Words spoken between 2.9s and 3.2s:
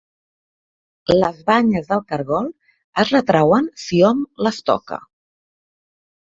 es